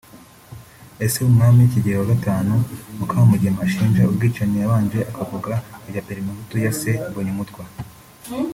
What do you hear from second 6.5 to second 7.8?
ya se Mbonyumutwa